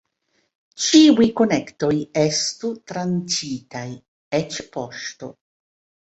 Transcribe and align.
Ĉiuj 0.83 1.25
konektoj 1.41 1.91
estu 2.21 2.71
tranĉitaj, 2.91 3.83
eĉ 4.39 4.57
poŝto. 4.77 5.29